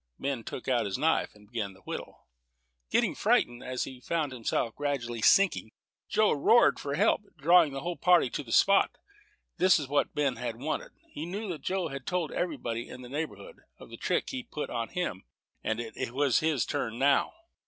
Ben 0.17 0.43
took 0.43 0.67
out 0.67 0.85
his 0.87 0.97
knife, 0.97 1.35
and 1.35 1.45
began 1.45 1.75
to 1.75 1.81
whittle. 1.81 2.25
Getting 2.89 3.13
frightened, 3.13 3.63
as 3.63 3.83
he 3.83 3.99
found 3.99 4.31
himself 4.31 4.75
gradually 4.75 5.21
sinking, 5.21 5.73
Joe 6.09 6.31
roared 6.31 6.79
for 6.79 6.95
help, 6.95 7.21
drawing 7.37 7.71
the 7.71 7.81
whole 7.81 7.97
party 7.97 8.31
to 8.31 8.41
the 8.41 8.51
spot. 8.51 8.97
This 9.57 9.77
was 9.77 9.85
just 9.85 9.91
what 9.91 10.15
Ben 10.15 10.39
wanted. 10.57 10.93
He 11.11 11.27
knew 11.27 11.47
that 11.49 11.61
Joe 11.61 11.89
had 11.89 12.07
told 12.07 12.31
everybody 12.31 12.89
in 12.89 13.03
the 13.03 13.09
neighborhood 13.09 13.59
of 13.77 13.91
the 13.91 13.95
trick 13.97 14.31
he 14.31 14.41
put 14.41 14.71
on 14.71 14.89
him, 14.89 15.23
and 15.63 15.79
it 15.79 16.13
was 16.13 16.39
his 16.39 16.65
turn 16.65 16.97
now. 16.97 17.35